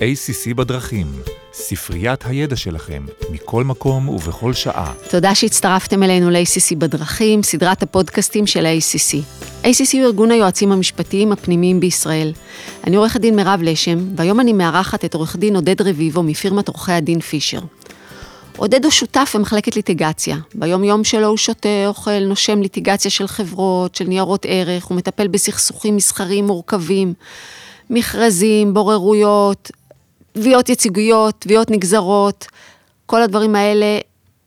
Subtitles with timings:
[0.00, 1.06] ACC בדרכים,
[1.52, 4.92] ספריית הידע שלכם, מכל מקום ובכל שעה.
[5.10, 9.14] תודה שהצטרפתם אלינו ל-ACC בדרכים, סדרת הפודקאסטים של ה-ACC.
[9.64, 12.32] ACC הוא ארגון היועצים המשפטיים הפנימיים בישראל.
[12.86, 16.92] אני עורכת דין מירב לשם, והיום אני מארחת את עורך דין עודד רביבו מפירמת עורכי
[16.92, 17.60] הדין פישר.
[18.56, 20.36] עודד הוא שותף במחלקת ליטיגציה.
[20.54, 25.28] ביום יום שלו הוא שותה, אוכל, נושם ליטיגציה של חברות, של ניירות ערך, הוא מטפל
[25.28, 27.14] בסכסוכים מסחריים מורכבים,
[27.90, 29.70] מכרזים, בוררויות,
[30.32, 32.46] תביעות ייצוגיות, תביעות נגזרות.
[33.06, 33.98] כל הדברים האלה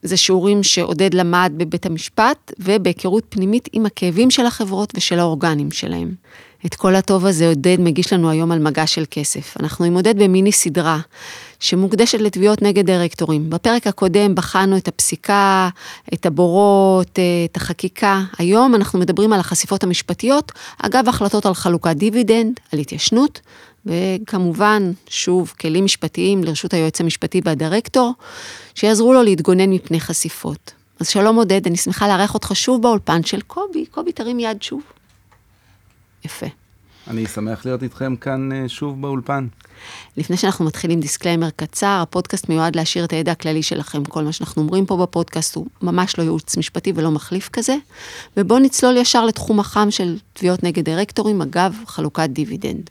[0.04, 6.16] זה שיעורים שעודד למד בבית המשפט, ובהיכרות פנימית עם הכאבים של החברות ושל האורגנים שלהם.
[6.66, 9.58] את כל הטוב הזה עודד מגיש לנו היום על מגע של כסף.
[9.60, 11.00] אנחנו עם עודד במיני סדרה
[11.60, 13.50] שמוקדשת לתביעות נגד דירקטורים.
[13.50, 15.70] בפרק הקודם בחנו את הפסיקה,
[16.14, 18.22] את הבורות, את החקיקה.
[18.38, 23.40] היום אנחנו מדברים על החשיפות המשפטיות, אגב החלטות על חלוקת דיבידנד, על התיישנות,
[23.86, 28.14] וכמובן, שוב, כלים משפטיים לרשות היועץ המשפטי והדירקטור,
[28.76, 30.74] שיעזרו לו להתגונן מפני חשיפות.
[31.00, 33.86] אז שלום עודד, אני שמחה לארח אותך שוב באולפן של קובי.
[33.86, 34.82] קובי, תרים יד שוב.
[36.26, 36.46] יפה.
[37.08, 39.48] אני שמח להיות איתכם כאן אה, שוב באולפן.
[40.18, 44.06] לפני שאנחנו מתחילים disclaimer קצר, הפודקאסט מיועד להעשיר את הידע הכללי שלכם.
[44.06, 47.76] כל מה שאנחנו אומרים פה בפודקאסט הוא ממש לא ייעוץ משפטי ולא מחליף כזה.
[48.38, 52.90] ובואו נצלול ישר לתחום החם של תביעות נגד דירקטורים, אגב, חלוקת דיבידנד.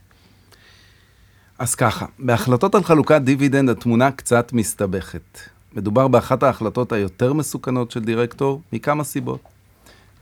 [1.63, 5.39] אז ככה, בהחלטות על חלוקת דיבידנד התמונה קצת מסתבכת.
[5.75, 9.41] מדובר באחת ההחלטות היותר מסוכנות של דירקטור מכמה סיבות.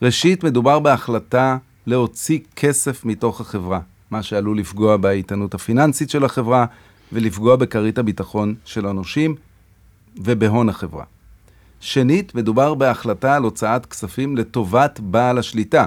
[0.02, 3.80] ראשית, מדובר בהחלטה להוציא כסף מתוך החברה,
[4.10, 6.66] מה שעלול לפגוע באיתנות הפיננסית של החברה
[7.12, 9.34] ולפגוע בכרית הביטחון של הנושים
[10.16, 11.04] ובהון החברה.
[11.80, 15.86] שנית, מדובר בהחלטה על הוצאת כספים לטובת בעל השליטה.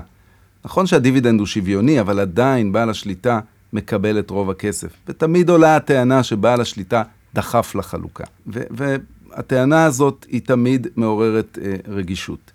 [0.66, 3.40] נכון שהדיבידנד הוא שוויוני, אבל עדיין בעל השליטה
[3.74, 4.90] מקבל את רוב הכסף.
[5.08, 8.24] ותמיד עולה הטענה שבעל השליטה דחף לחלוקה.
[8.48, 12.52] והטענה הזאת היא תמיד מעוררת אה, רגישות.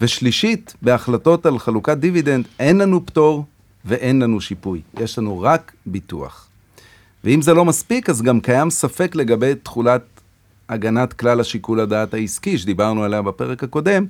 [0.00, 3.44] ושלישית, בהחלטות על חלוקת דיבידנד, אין לנו פטור
[3.84, 4.80] ואין לנו שיפוי.
[5.00, 6.48] יש לנו רק ביטוח.
[7.24, 10.02] ואם זה לא מספיק, אז גם קיים ספק לגבי תכולת
[10.68, 14.04] הגנת כלל השיקול הדעת העסקי, שדיברנו עליה בפרק הקודם.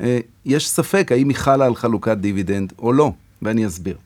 [0.00, 3.12] אה, יש ספק האם היא חלה על חלוקת דיבידנד או לא,
[3.42, 3.96] ואני אסביר.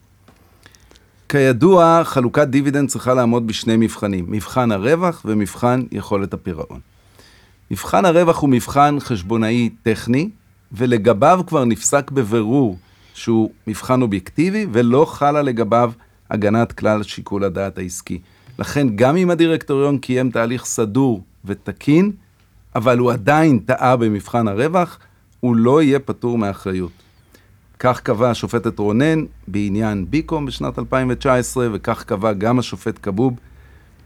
[1.32, 6.80] כידוע, חלוקת דיבידנד צריכה לעמוד בשני מבחנים, מבחן הרווח ומבחן יכולת הפירעון.
[7.70, 10.28] מבחן הרווח הוא מבחן חשבונאי טכני,
[10.72, 12.78] ולגביו כבר נפסק בבירור
[13.14, 15.92] שהוא מבחן אובייקטיבי, ולא חלה לגביו
[16.30, 18.20] הגנת כלל שיקול הדעת העסקי.
[18.58, 22.12] לכן, גם אם הדירקטוריון קיים תהליך סדור ותקין,
[22.74, 24.98] אבל הוא עדיין טעה במבחן הרווח,
[25.40, 27.01] הוא לא יהיה פטור מאחריות.
[27.84, 33.34] כך קבע השופטת רונן בעניין ביקום בשנת 2019, וכך קבע גם השופט כבוב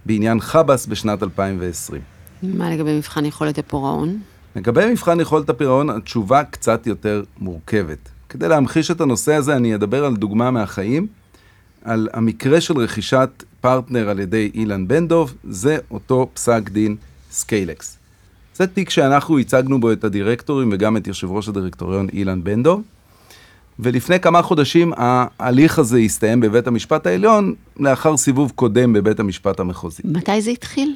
[0.06, 2.02] בעניין חבאס בשנת 2020.
[2.42, 4.18] מה לגבי מבחן יכולת הפירעון?
[4.56, 7.98] לגבי מבחן יכולת הפירעון, התשובה קצת יותר מורכבת.
[8.28, 11.06] כדי להמחיש את הנושא הזה, אני אדבר על דוגמה מהחיים,
[11.84, 16.96] על המקרה של רכישת פרטנר על ידי אילן בן דוב, זה אותו פסק דין
[17.30, 17.98] סקיילקס.
[18.54, 22.82] זה תיק שאנחנו הצגנו בו את הדירקטורים וגם את יושב ראש הדירקטוריון אילן בן דוב.
[23.78, 30.02] ולפני כמה חודשים ההליך הזה הסתיים בבית המשפט העליון, לאחר סיבוב קודם בבית המשפט המחוזי.
[30.04, 30.94] מתי זה התחיל?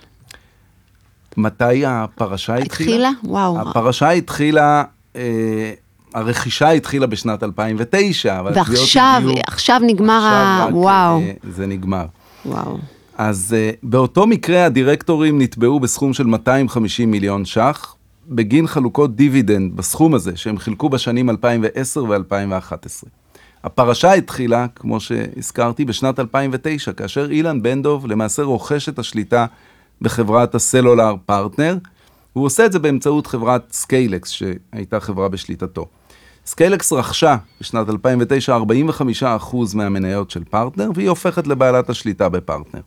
[1.37, 3.09] מתי הפרשה התחילה?
[3.09, 3.33] התחילה?
[3.33, 3.61] וואו.
[3.61, 4.85] הפרשה התחילה,
[5.17, 5.73] אה,
[6.15, 10.77] הרכישה התחילה בשנת 2009, אבל ועכשיו, הגיעו, עכשיו נגמר עכשיו ה...
[10.77, 11.21] וואו.
[11.21, 12.07] אה, זה נגמר.
[12.47, 12.79] וואו.
[13.19, 17.95] אז אה, באותו מקרה הדירקטורים נתבעו בסכום של 250 מיליון ש"ח,
[18.31, 23.09] בגין חלוקות דיבידנד בסכום הזה, שהם חילקו בשנים 2010 ו-2011.
[23.65, 29.47] הפרשה התחילה, כמו שהזכרתי, בשנת 2009, כאשר אילן בן דב למעשה רוכש את השליטה
[30.03, 31.77] בחברת הסלולר פרטנר.
[32.33, 35.87] הוא עושה את זה באמצעות חברת סקיילקס, שהייתה חברה בשליטתו.
[36.47, 38.59] סקיילקס רכשה בשנת 2009
[39.23, 42.81] 45% מהמניות של פרטנר, והיא הופכת לבעלת השליטה בפרטנר.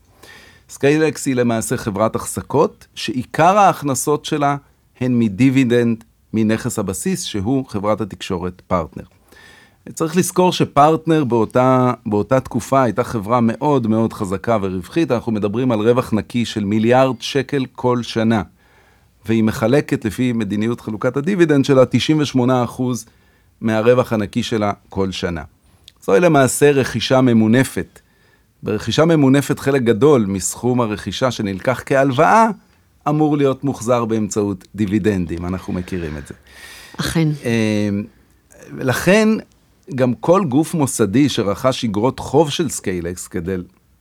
[0.70, 4.56] סקיילקס היא למעשה חברת החזקות, שעיקר ההכנסות שלה
[5.02, 6.04] הן מדיבידנד
[6.34, 9.04] מנכס הבסיס, שהוא חברת התקשורת פרטנר.
[9.94, 15.80] צריך לזכור שפרטנר באותה, באותה תקופה הייתה חברה מאוד מאוד חזקה ורווחית, אנחנו מדברים על
[15.80, 18.42] רווח נקי של מיליארד שקל כל שנה.
[19.26, 21.84] והיא מחלקת לפי מדיניות חלוקת הדיבידנד שלה
[22.36, 22.38] 98%
[23.62, 25.44] מהרווח הנקי שלה כל שנה.
[26.02, 28.00] זוהי למעשה רכישה ממונפת.
[28.64, 32.48] ברכישה ממונפת חלק גדול מסכום הרכישה שנלקח כהלוואה
[33.10, 36.34] אמור להיות מוחזר באמצעות דיבידנדים, אנחנו מכירים את זה.
[37.00, 37.30] אכן.
[37.46, 37.90] אה,
[38.78, 39.30] לכן
[39.96, 43.56] גם כל גוף מוסדי שרכש אגרות חוב של סקיילקס כדי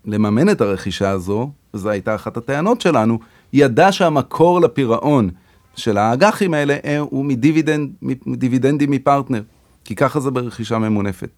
[0.05, 3.19] לממן את הרכישה הזו, וזו הייתה אחת הטענות שלנו,
[3.53, 5.31] ידע שהמקור לפירעון
[5.77, 7.91] של האג"חים האלה אה, הוא מדיבידנד,
[8.27, 9.43] מדיבידנדים מפרטנר,
[9.85, 11.29] כי ככה זה ברכישה ממונפת.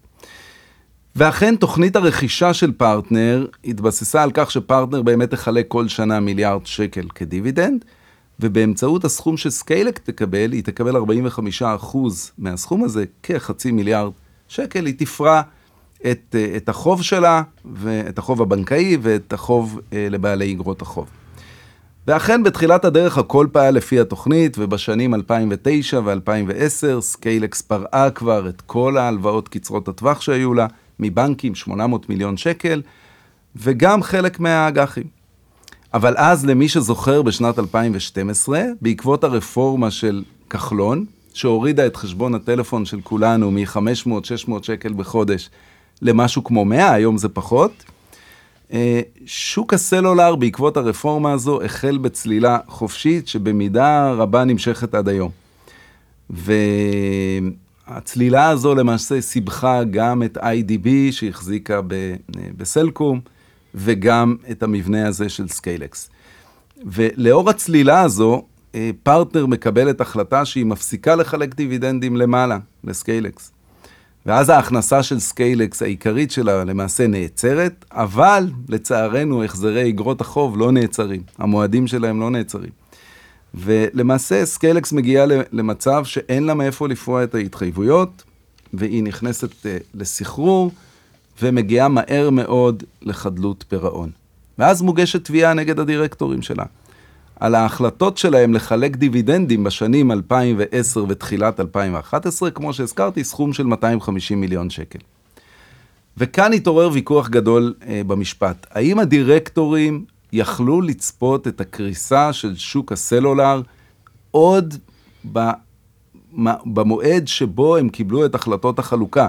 [1.15, 7.07] ואכן תוכנית הרכישה של פרטנר התבססה על כך שפרטנר באמת תחלק כל שנה מיליארד שקל
[7.15, 7.85] כדיבידנד,
[8.39, 11.97] ובאמצעות הסכום שסקיילקס תקבל, היא תקבל 45%
[12.37, 14.11] מהסכום הזה, כחצי מיליארד
[14.47, 15.41] שקל, היא תפרע
[16.11, 21.07] את, את החוב שלה, ואת החוב הבנקאי ואת החוב אה, לבעלי אגרות החוב.
[22.07, 28.97] ואכן בתחילת הדרך הכל פעל לפי התוכנית, ובשנים 2009 ו-2010 סקיילקס פרעה כבר את כל
[28.97, 30.67] ההלוואות קצרות הטווח שהיו לה,
[30.99, 32.81] מבנקים 800 מיליון שקל,
[33.55, 35.03] וגם חלק מהאג"חים.
[35.93, 43.01] אבל אז, למי שזוכר, בשנת 2012, בעקבות הרפורמה של כחלון, שהורידה את חשבון הטלפון של
[43.03, 45.49] כולנו מ-500-600 שקל בחודש
[46.01, 47.83] למשהו כמו 100, היום זה פחות,
[48.73, 55.31] אה, שוק הסלולר בעקבות הרפורמה הזו החל בצלילה חופשית שבמידה רבה נמשכת עד היום.
[57.87, 61.81] והצלילה הזו למעשה סיבכה גם את IDB שהחזיקה
[62.57, 63.19] בסלקום
[63.75, 66.09] וגם את המבנה הזה של סקיילקס.
[66.85, 68.43] ולאור הצלילה הזו,
[68.75, 73.51] אה, פרטנר מקבלת החלטה שהיא מפסיקה לחלק דיבידנדים למעלה, לסקיילקס.
[74.25, 81.21] ואז ההכנסה של סקיילקס העיקרית שלה למעשה נעצרת, אבל לצערנו החזרי אגרות החוב לא נעצרים,
[81.37, 82.84] המועדים שלהם לא נעצרים.
[83.55, 88.23] ולמעשה סקיילקס מגיעה למצב שאין לה מאיפה לפרוע את ההתחייבויות,
[88.73, 90.71] והיא נכנסת אה, לסחרור,
[91.41, 94.09] ומגיעה מהר מאוד לחדלות פירעון.
[94.59, 96.63] ואז מוגשת תביעה נגד הדירקטורים שלה.
[97.39, 104.69] על ההחלטות שלהם לחלק דיבידנדים בשנים 2010 ותחילת 2011, כמו שהזכרתי, סכום של 250 מיליון
[104.69, 104.99] שקל.
[106.17, 108.67] וכאן התעורר ויכוח גדול אה, במשפט.
[108.71, 110.05] האם הדירקטורים
[110.35, 113.61] יכלו לצפות את הקריסה של שוק הסלולר
[114.31, 114.75] עוד
[116.65, 119.27] במועד שבו הם קיבלו את החלטות החלוקה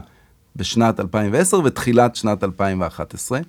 [0.56, 3.40] בשנת 2010 ותחילת שנת 2011?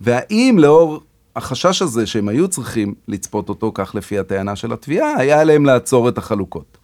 [0.00, 1.00] והאם לאור
[1.36, 6.08] החשש הזה שהם היו צריכים לצפות אותו, כך לפי הטענה של התביעה, היה עליהם לעצור
[6.08, 6.78] את החלוקות.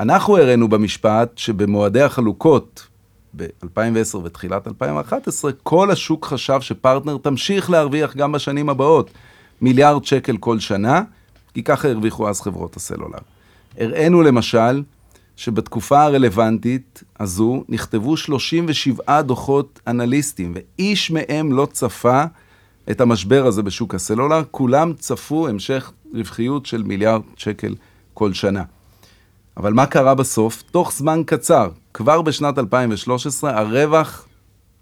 [0.00, 2.86] אנחנו הראינו במשפט שבמועדי החלוקות
[3.36, 9.10] ב-2010 ותחילת 2011, כל השוק חשב שפרטנר תמשיך להרוויח גם בשנים הבאות
[9.60, 11.02] מיליארד שקל כל שנה,
[11.54, 13.18] כי ככה הרוויחו אז חברות הסלולר.
[13.78, 14.82] הראינו למשל
[15.36, 22.24] שבתקופה הרלוונטית הזו נכתבו 37 דוחות אנליסטים, ואיש מהם לא צפה
[22.90, 27.74] את המשבר הזה בשוק הסלולר, כולם צפו המשך רווחיות של מיליארד שקל
[28.14, 28.62] כל שנה.
[29.56, 30.62] אבל מה קרה בסוף?
[30.70, 34.26] תוך זמן קצר, כבר בשנת 2013, הרווח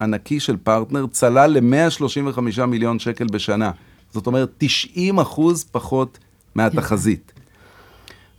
[0.01, 3.71] הנקי של פרטנר צלל ל-135 מיליון שקל בשנה.
[4.13, 6.19] זאת אומרת, 90 אחוז פחות
[6.55, 7.33] מהתחזית.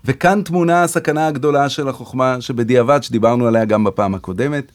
[0.05, 4.71] וכאן תמונה הסכנה הגדולה של החוכמה שבדיעבד, שדיברנו עליה גם בפעם הקודמת.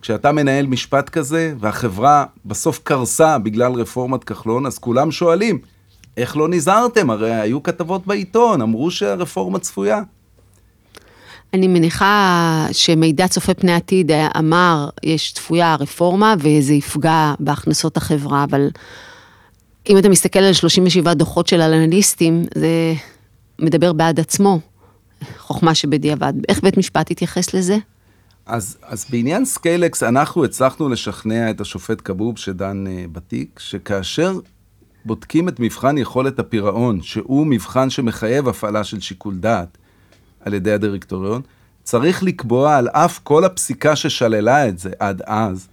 [0.00, 5.58] כשאתה מנהל משפט כזה, והחברה בסוף קרסה בגלל רפורמת כחלון, אז כולם שואלים,
[6.16, 7.10] איך לא נזהרתם?
[7.10, 10.02] הרי היו כתבות בעיתון, אמרו שהרפורמה צפויה.
[11.54, 18.68] אני מניחה שמידע צופה פני עתיד אמר, יש צפויה רפורמה וזה יפגע בהכנסות החברה, אבל
[19.90, 22.94] אם אתה מסתכל על 37 דוחות של אנליסטים, זה
[23.58, 24.60] מדבר בעד עצמו,
[25.38, 26.32] חוכמה שבדיעבד.
[26.48, 27.76] איך בית משפט התייחס לזה?
[28.46, 34.38] אז, אז בעניין סקיילקס, אנחנו הצלחנו לשכנע את השופט כבוב שדן אה, בתיק, שכאשר
[35.04, 39.78] בודקים את מבחן יכולת הפירעון, שהוא מבחן שמחייב הפעלה של שיקול דעת
[40.44, 41.42] על ידי הדירקטוריון,
[41.82, 45.68] צריך לקבוע על אף כל הפסיקה ששללה את זה עד אז,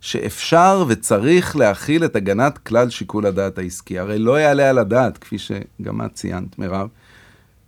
[0.00, 3.98] שאפשר וצריך להכיל את הגנת כלל שיקול הדעת העסקי.
[3.98, 6.88] הרי לא יעלה על הדעת, כפי שגם את ציינת, מירב,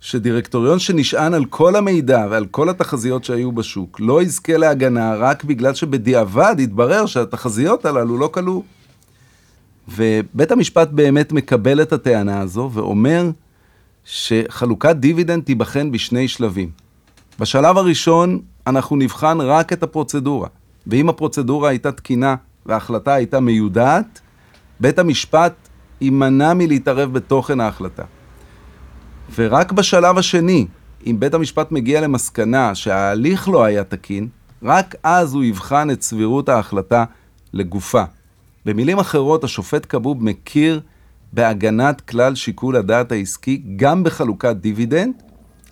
[0.01, 5.73] שדירקטוריון שנשען על כל המידע ועל כל התחזיות שהיו בשוק, לא יזכה להגנה רק בגלל
[5.73, 8.63] שבדיעבד יתברר שהתחזיות הללו לא כלו.
[9.87, 13.31] ובית המשפט באמת מקבל את הטענה הזו ואומר
[14.05, 16.69] שחלוקת דיבידנד תיבחן בשני שלבים.
[17.39, 20.47] בשלב הראשון אנחנו נבחן רק את הפרוצדורה,
[20.87, 24.21] ואם הפרוצדורה הייתה תקינה וההחלטה הייתה מיודעת,
[24.79, 25.53] בית המשפט
[26.01, 28.03] יימנע מלהתערב בתוכן ההחלטה.
[29.35, 30.67] ורק בשלב השני,
[31.07, 34.27] אם בית המשפט מגיע למסקנה שההליך לא היה תקין,
[34.63, 37.05] רק אז הוא יבחן את סבירות ההחלטה
[37.53, 38.03] לגופה.
[38.65, 40.81] במילים אחרות, השופט כבוב מכיר
[41.33, 45.13] בהגנת כלל שיקול הדעת העסקי גם בחלוקת דיבידנד,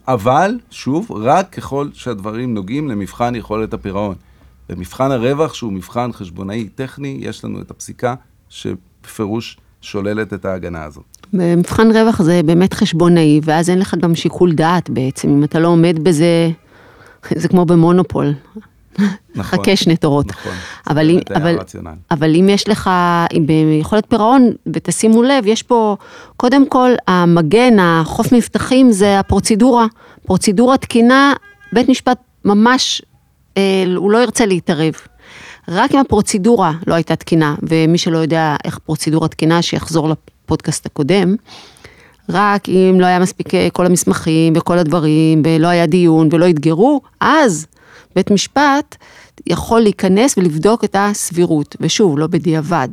[0.08, 4.16] אבל, שוב, רק ככל שהדברים נוגעים למבחן יכולת הפירעון.
[4.70, 8.16] במבחן הרווח, שהוא מבחן חשבונאי טכני, יש לנו את הפסיקה
[8.50, 11.04] שבפירוש שוללת את ההגנה הזאת.
[11.34, 15.68] במבחן רווח זה באמת חשבונאי, ואז אין לך גם שיקול דעת בעצם, אם אתה לא
[15.68, 16.50] עומד בזה,
[17.36, 18.34] זה כמו במונופול.
[19.00, 20.28] נכון, חכה שני תורות.
[20.28, 20.54] נכון,
[20.90, 21.58] אבל, אם, אבל.
[22.12, 22.90] אבל אם יש לך,
[23.46, 25.96] ביכולת פירעון, ותשימו לב, יש פה,
[26.38, 29.86] קודם כל, המגן, החוף מבטחים, זה הפרוצדורה.
[30.26, 31.34] פרוצדורה תקינה,
[31.74, 33.02] בית משפט ממש,
[33.58, 34.94] אה, הוא לא ירצה להתערב.
[35.68, 41.36] רק אם הפרוצדורה לא הייתה תקינה, ומי שלא יודע איך פרוצדורה תקינה, שיחזור לפודקאסט הקודם,
[42.30, 47.02] רק אם לא היה מספיק אה, כל המסמכים וכל הדברים, ולא היה דיון ולא התגרו,
[47.20, 47.68] אז
[48.18, 48.96] בית משפט
[49.48, 51.76] יכול להיכנס ולבדוק את הסבירות.
[51.82, 52.88] ושוב, לא בדיעבד,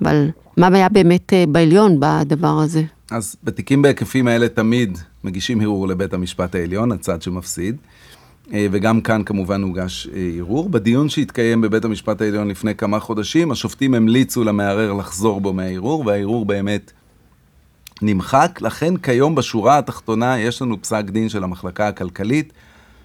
[0.00, 2.82] אבל מה היה באמת אה, בעליון בדבר הזה?
[3.10, 7.76] אז בתיקים בהיקפים האלה תמיד מגישים ערעור לבית המשפט העליון, הצד שמפסיד.
[8.52, 10.68] אה, וגם כאן כמובן הוגש אה, ערעור.
[10.68, 16.44] בדיון שהתקיים בבית המשפט העליון לפני כמה חודשים, השופטים המליצו למערער לחזור בו מהערעור, והערעור
[16.44, 16.92] באמת
[18.02, 18.58] נמחק.
[18.62, 22.52] לכן כיום בשורה התחתונה יש לנו פסק דין של המחלקה הכלכלית,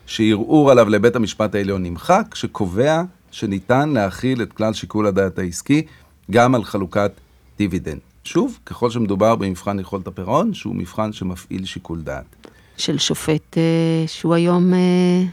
[0.05, 5.85] שערעור עליו לבית המשפט העליון נמחק, שקובע שניתן להכיל את כלל שיקול הדעת העסקי
[6.31, 7.11] גם על חלוקת
[7.57, 7.99] דיבידנד.
[8.23, 12.35] שוב, ככל שמדובר במבחן יכולת הפירעון, שהוא מבחן שמפעיל שיקול דעת.
[12.77, 13.63] של שופט אה,
[14.07, 15.23] שהוא היום אה,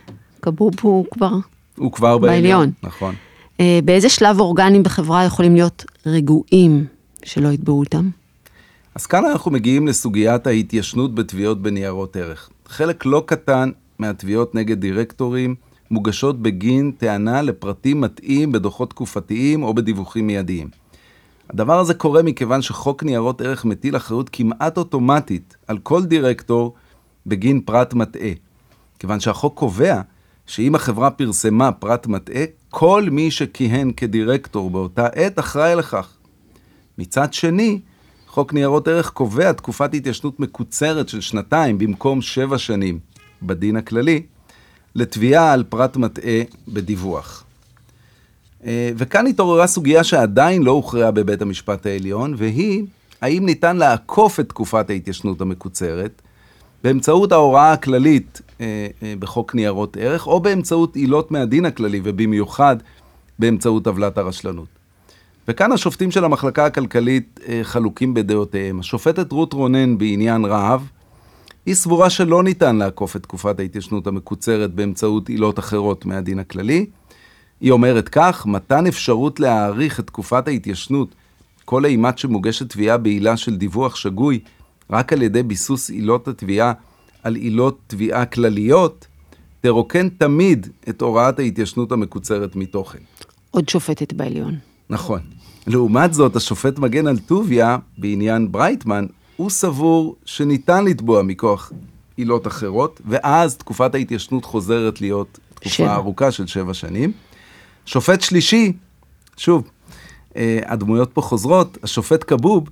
[0.43, 1.33] כבוב הוא כבר
[1.77, 2.43] הוא כבר בעליון.
[2.43, 2.71] בעליון.
[2.83, 3.15] נכון.
[3.61, 6.85] אה, באיזה שלב אורגנים בחברה יכולים להיות רגועים
[7.25, 8.11] שלא יתבעו אותם?
[8.95, 12.49] אז כאן אנחנו מגיעים לסוגיית ההתיישנות בתביעות בניירות ערך.
[12.67, 13.71] חלק לא קטן
[14.03, 15.55] מהתביעות נגד דירקטורים
[15.91, 20.69] מוגשות בגין טענה לפרטים מטעים בדוחות תקופתיים או בדיווחים מיידיים.
[21.51, 26.75] הדבר הזה קורה מכיוון שחוק ניירות ערך מטיל אחריות כמעט אוטומטית על כל דירקטור
[27.27, 28.31] בגין פרט מטעה.
[28.99, 30.01] כיוון שהחוק קובע
[30.47, 36.17] שאם החברה פרסמה פרט מטעה, כל מי שכיהן כדירקטור באותה עת אחראי לכך.
[36.99, 37.81] מצד שני,
[38.27, 42.99] חוק ניירות ערך קובע תקופת התיישנות מקוצרת של שנתיים במקום שבע שנים
[43.43, 44.23] בדין הכללי,
[44.95, 47.45] לתביעה על פרט מטעה בדיווח.
[48.67, 52.85] אה, וכאן התעוררה סוגיה שעדיין לא הוכרעה בבית המשפט העליון, והיא,
[53.21, 56.23] האם ניתן לעקוף את תקופת ההתיישנות המקוצרת
[56.85, 62.77] באמצעות ההוראה הכללית אה, אה, בחוק ניירות ערך, או באמצעות עילות מהדין הכללי, ובמיוחד
[63.39, 64.69] באמצעות עוולת הרשלנות.
[65.49, 68.81] וכאן השופטים של המחלקה הכלכלית חלוקים בדעותיהם.
[68.81, 70.81] השופטת רות רונן בעניין רהב,
[71.67, 76.87] היא סבורה שלא ניתן לעקוף את תקופת ההתיישנות המקוצרת באמצעות עילות אחרות מהדין הכללי.
[77.61, 81.15] היא אומרת כך, מתן אפשרות להאריך את תקופת ההתיישנות
[81.65, 84.41] כל אימת שמוגשת תביעה בעילה של דיווח שגוי
[84.91, 86.73] רק על ידי ביסוס עילות התביעה
[87.23, 89.07] על עילות תביעה כלליות,
[89.61, 92.99] תרוקן תמיד את הוראת ההתיישנות המקוצרת מתוכן.
[93.51, 94.59] עוד שופטת בעליון.
[94.91, 95.21] נכון.
[95.67, 99.07] לעומת זאת, השופט מגן על טוביה, בעניין ברייטמן,
[99.43, 101.73] הוא סבור שניתן לתבוע מכוח
[102.17, 105.95] עילות אחרות, ואז תקופת ההתיישנות חוזרת להיות תקופה שבע.
[105.95, 107.13] ארוכה של שבע שנים.
[107.87, 108.73] שופט שלישי,
[109.37, 109.71] שוב,
[110.37, 112.69] אה, הדמויות פה חוזרות, השופט כבוב,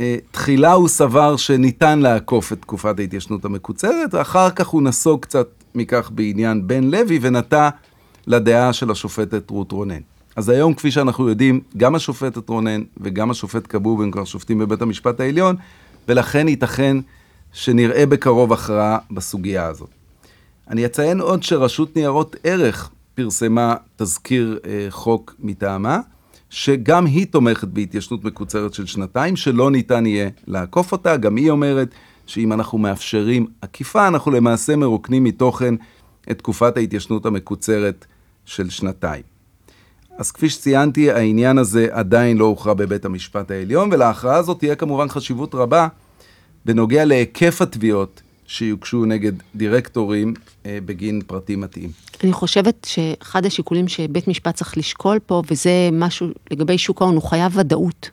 [0.00, 5.48] אה, תחילה הוא סבר שניתן לעקוף את תקופת ההתיישנות המקוצרת, ואחר כך הוא נסוג קצת
[5.74, 7.70] מכך בעניין בן לוי, ונטה
[8.26, 10.00] לדעה של השופטת רות רונן.
[10.36, 14.82] אז היום, כפי שאנחנו יודעים, גם השופטת רונן וגם השופט כבוב הם כבר שופטים בבית
[14.82, 15.56] המשפט העליון,
[16.08, 16.96] ולכן ייתכן
[17.52, 19.90] שנראה בקרוב הכרעה בסוגיה הזאת.
[20.70, 26.00] אני אציין עוד שרשות ניירות ערך פרסמה תזכיר אה, חוק מטעמה,
[26.50, 31.16] שגם היא תומכת בהתיישנות מקוצרת של שנתיים, שלא ניתן יהיה לעקוף אותה.
[31.16, 31.88] גם היא אומרת
[32.26, 35.74] שאם אנחנו מאפשרים עקיפה, אנחנו למעשה מרוקנים מתוכן
[36.30, 38.06] את תקופת ההתיישנות המקוצרת
[38.44, 39.33] של שנתיים.
[40.18, 45.08] אז כפי שציינתי, העניין הזה עדיין לא הוכרע בבית המשפט העליון, ולהכרעה הזאת תהיה כמובן
[45.08, 45.88] חשיבות רבה
[46.64, 50.34] בנוגע להיקף התביעות שיוגשו נגד דירקטורים
[50.66, 51.90] אה, בגין פרטים מתאים.
[52.24, 57.22] אני חושבת שאחד השיקולים שבית משפט צריך לשקול פה, וזה משהו לגבי שוק ההון, הוא
[57.22, 58.10] חייב ודאות.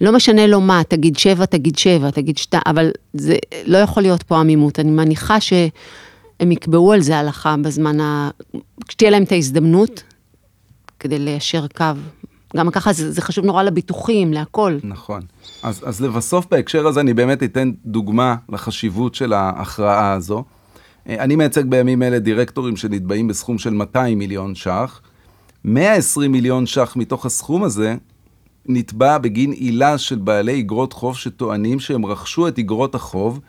[0.00, 4.22] לא משנה לו מה, תגיד שבע, תגיד שבע, תגיד שתיים, אבל זה לא יכול להיות
[4.22, 4.80] פה עמימות.
[4.80, 8.30] אני מניחה שהם יקבעו על זה הלכה בזמן ה...
[8.88, 10.02] כשתהיה להם את ההזדמנות,
[11.04, 11.84] כדי ליישר קו.
[12.56, 14.78] גם ככה זה, זה חשוב נורא לביטוחים, להכל.
[14.84, 15.22] נכון.
[15.62, 20.44] אז, אז לבסוף בהקשר הזה אני באמת אתן דוגמה לחשיבות של ההכרעה הזו.
[21.08, 25.00] אה, אני מייצג בימים אלה דירקטורים שנתבעים בסכום של 200 מיליון ש"ח.
[25.64, 27.96] 120 מיליון ש"ח מתוך הסכום הזה
[28.66, 33.40] נתבע בגין עילה של בעלי אגרות חוב שטוענים שהם רכשו את אגרות החוב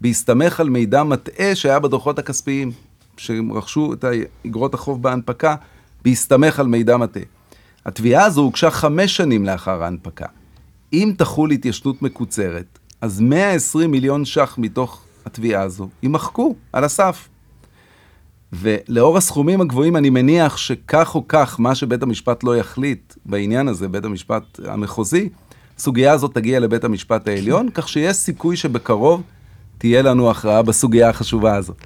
[0.00, 2.72] בהסתמך על מידע מטעה שהיה בדוחות הכספיים,
[3.16, 4.04] שהם רכשו את
[4.46, 5.54] אגרות החוב בהנפקה
[6.04, 7.22] בהסתמך על מידע מטעה.
[7.86, 10.26] התביעה הזו הוגשה חמש שנים לאחר ההנפקה.
[10.92, 17.28] אם תחול התיישנות מקוצרת, אז 120 מיליון ש"ח מתוך התביעה הזו יימחקו על הסף.
[18.52, 23.88] ולאור הסכומים הגבוהים, אני מניח שכך או כך, מה שבית המשפט לא יחליט בעניין הזה,
[23.88, 25.28] בית המשפט המחוזי,
[25.78, 29.22] הסוגיה הזאת תגיע לבית המשפט העליון, כך שיש סיכוי שבקרוב
[29.78, 31.76] תהיה לנו הכרעה בסוגיה החשובה הזאת.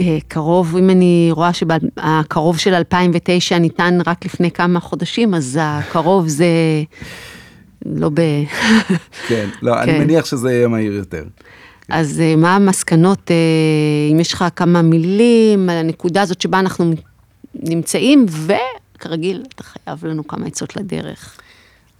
[0.00, 6.28] אה, קרוב, אם אני רואה שהקרוב של 2009 ניתן רק לפני כמה חודשים, אז הקרוב
[6.28, 6.46] זה
[7.86, 8.20] לא ב...
[9.28, 9.98] כן, לא, אני כן.
[9.98, 11.24] מניח שזה יהיה מהיר יותר.
[11.88, 13.36] אז אה, מה המסקנות, אה,
[14.12, 16.92] אם יש לך כמה מילים על הנקודה הזאת שבה אנחנו
[17.54, 21.40] נמצאים, וכרגיל, אתה חייב לנו כמה עצות לדרך.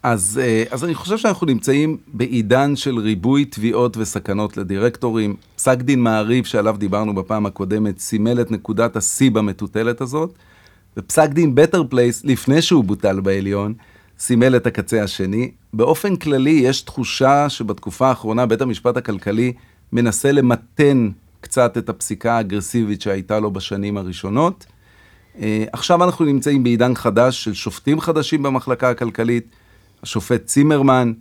[0.03, 5.37] אז, אה, אז אני חושב שאנחנו נמצאים בעידן של ריבוי תביעות וסכנות לדירקטורים.
[5.57, 10.35] פסק דין מעריב שעליו דיברנו בפעם הקודמת סימל את נקודת השיא במטוטלת הזאת,
[10.97, 13.75] ופסק דין בטר פלייס, לפני שהוא בוטל בעליון,
[14.19, 15.51] סימל את הקצה השני.
[15.73, 19.53] באופן כללי, יש תחושה שבתקופה האחרונה בית המשפט הכלכלי
[19.93, 24.67] מנסה למתן קצת את הפסיקה האגרסיבית שהייתה לו בשנים הראשונות.
[25.41, 29.47] אה, עכשיו אנחנו נמצאים בעידן חדש של שופטים חדשים במחלקה הכלכלית,
[30.03, 31.13] השופט צימרמן,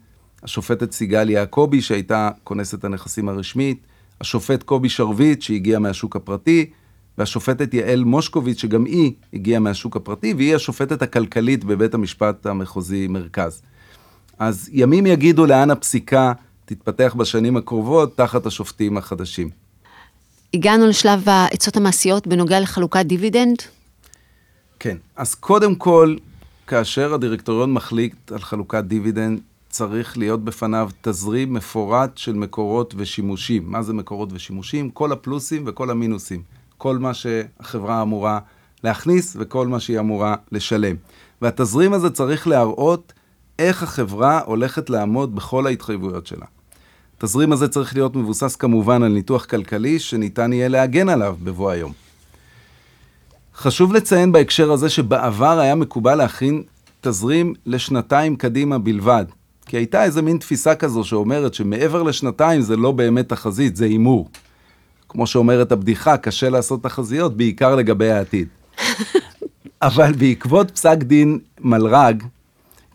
[0.43, 3.85] השופטת סיגל יעקבי שהייתה כונסת הנכסים הרשמית,
[4.21, 6.69] השופט קובי שרביט שהגיע מהשוק הפרטי,
[7.17, 13.61] והשופטת יעל מושקוביץ שגם היא הגיעה מהשוק הפרטי, והיא השופטת הכלכלית בבית המשפט המחוזי מרכז.
[14.39, 16.33] אז ימים יגידו לאן הפסיקה
[16.65, 19.50] תתפתח בשנים הקרובות תחת השופטים החדשים.
[20.53, 23.57] הגענו לשלב העצות המעשיות בנוגע לחלוקת דיבידנד.
[24.79, 26.15] כן, אז קודם כל,
[26.71, 33.71] כאשר הדירקטוריון מחליט על חלוקת דיבידנד, צריך להיות בפניו תזרים מפורט של מקורות ושימושים.
[33.71, 34.89] מה זה מקורות ושימושים?
[34.89, 36.41] כל הפלוסים וכל המינוסים.
[36.77, 38.39] כל מה שהחברה אמורה
[38.83, 40.95] להכניס וכל מה שהיא אמורה לשלם.
[41.41, 43.13] והתזרים הזה צריך להראות
[43.59, 46.45] איך החברה הולכת לעמוד בכל ההתחייבויות שלה.
[47.17, 52.11] התזרים הזה צריך להיות מבוסס כמובן על ניתוח כלכלי שניתן יהיה להגן עליו בבוא היום.
[53.62, 56.63] חשוב לציין בהקשר הזה שבעבר היה מקובל להכין
[57.02, 59.26] תזרים לשנתיים קדימה בלבד.
[59.65, 64.30] כי הייתה איזה מין תפיסה כזו שאומרת שמעבר לשנתיים זה לא באמת תחזית, זה הימור.
[65.10, 68.47] כמו שאומרת הבדיחה, קשה לעשות תחזיות, בעיקר לגבי העתיד.
[69.82, 72.13] אבל בעקבות פסק דין מלר"ג,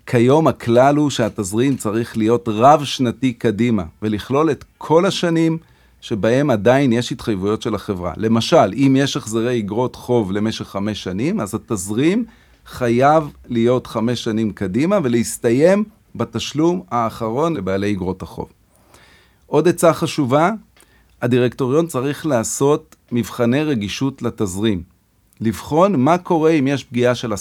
[0.07, 5.59] כיום הכלל הוא שהתזרים צריך להיות רב-שנתי קדימה, ולכלול את כל השנים
[6.01, 8.13] שבהם עדיין יש התחייבויות של החברה.
[8.17, 12.25] למשל, אם יש החזרי אגרות חוב למשך חמש שנים, אז התזרים
[12.67, 18.49] חייב להיות חמש שנים קדימה ולהסתיים בתשלום האחרון לבעלי אגרות החוב.
[19.47, 20.51] עוד עצה חשובה,
[21.23, 24.83] הדירקטוריון צריך לעשות מבחני רגישות לתזרים.
[25.41, 27.37] לבחון מה קורה אם יש פגיעה של 10%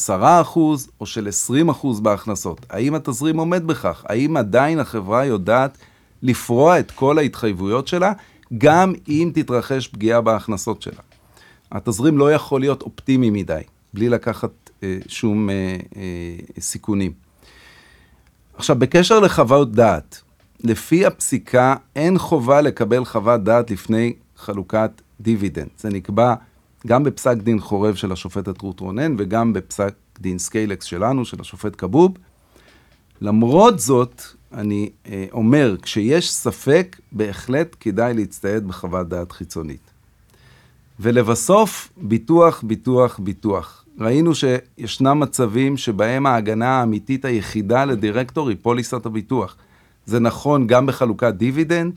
[0.99, 1.27] או של
[1.71, 2.65] 20% בהכנסות.
[2.69, 4.03] האם התזרים עומד בכך?
[4.09, 5.77] האם עדיין החברה יודעת
[6.21, 8.13] לפרוע את כל ההתחייבויות שלה,
[8.57, 11.01] גם אם תתרחש פגיעה בהכנסות שלה?
[11.71, 13.61] התזרים לא יכול להיות אופטימי מדי,
[13.93, 14.51] בלי לקחת
[14.83, 15.55] אה, שום אה,
[15.95, 17.11] אה, סיכונים.
[18.57, 20.21] עכשיו, בקשר לחוות דעת,
[20.63, 25.69] לפי הפסיקה אין חובה לקבל חוות דעת לפני חלוקת דיבידנד.
[25.77, 26.35] זה נקבע
[26.87, 31.75] גם בפסק דין חורב של השופטת רות רונן וגם בפסק דין סקיילקס שלנו, של השופט
[31.77, 32.17] כבוב.
[33.21, 34.21] למרות זאת,
[34.55, 39.91] אני אה, אומר, כשיש ספק, בהחלט כדאי להצטייד בחוות דעת חיצונית.
[40.99, 43.85] ולבסוף, ביטוח, ביטוח, ביטוח.
[43.99, 49.55] ראינו שישנם מצבים שבהם ההגנה האמיתית היחידה לדירקטור היא פוליסת הביטוח.
[50.05, 51.93] זה נכון גם בחלוקת דיבידנד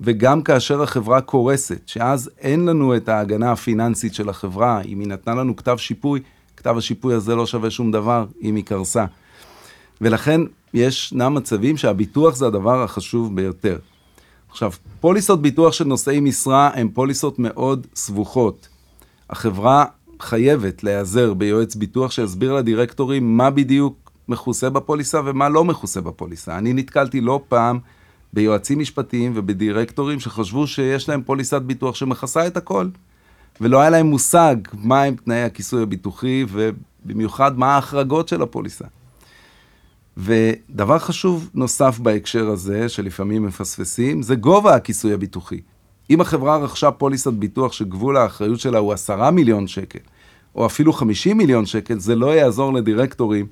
[0.00, 5.34] וגם כאשר החברה קורסת, שאז אין לנו את ההגנה הפיננסית של החברה, אם היא נתנה
[5.34, 6.20] לנו כתב שיפוי,
[6.56, 9.04] כתב השיפוי הזה לא שווה שום דבר אם היא קרסה.
[10.00, 10.40] ולכן
[10.74, 13.78] ישנם מצבים שהביטוח זה הדבר החשוב ביותר.
[14.50, 18.68] עכשיו, פוליסות ביטוח של נושאי משרה הן פוליסות מאוד סבוכות.
[19.30, 19.84] החברה
[20.20, 26.58] חייבת להיעזר ביועץ ביטוח שיסביר לדירקטורים מה בדיוק מכוסה בפוליסה ומה לא מכוסה בפוליסה.
[26.58, 27.78] אני נתקלתי לא פעם
[28.32, 32.88] ביועצים משפטיים ובדירקטורים שחשבו שיש להם פוליסת ביטוח שמכסה את הכל,
[33.60, 38.84] ולא היה להם מושג מהם תנאי הכיסוי הביטוחי ובמיוחד מה ההחרגות של הפוליסה.
[40.24, 45.60] ודבר חשוב נוסף בהקשר הזה, שלפעמים מפספסים, זה גובה הכיסוי הביטוחי.
[46.10, 49.98] אם החברה רכשה פוליסת ביטוח שגבול האחריות שלה הוא 10 מיליון שקל,
[50.54, 53.46] או אפילו 50 מיליון שקל, זה לא יעזור לדירקטורים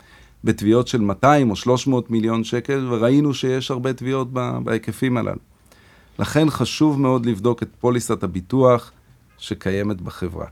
[0.44, 4.32] בתביעות של 200 או 300 מיליון שקל, וראינו שיש הרבה תביעות
[4.64, 5.40] בהיקפים הללו.
[6.18, 8.92] לכן חשוב מאוד לבדוק את פוליסת הביטוח
[9.38, 10.46] שקיימת בחברה.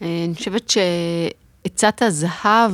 [0.00, 2.72] אני חושבת שעצת הזהב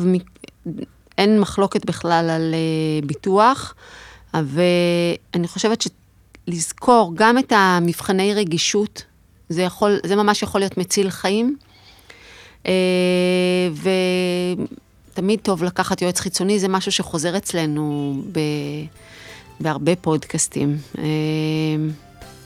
[1.19, 3.75] אין מחלוקת בכלל על אה, ביטוח,
[4.35, 5.85] ואני חושבת
[6.49, 9.05] שלזכור גם את המבחני רגישות,
[9.49, 11.57] זה, יכול, זה ממש יכול להיות מציל חיים.
[12.67, 12.73] אה,
[15.13, 18.41] ותמיד טוב לקחת יועץ חיצוני, זה משהו שחוזר אצלנו ב,
[19.61, 20.79] בהרבה פודקאסטים.
[20.99, 21.05] אה,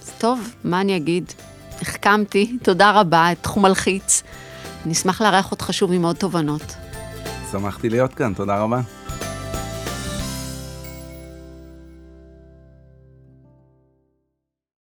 [0.02, 1.32] אז טוב, מה אני אגיד?
[1.82, 4.22] החכמתי, תודה רבה, תחום מלחיץ.
[4.84, 6.89] אני אשמח לארח אותך שוב עם עוד תובנות.
[7.52, 8.80] שמחתי להיות כאן, תודה רבה.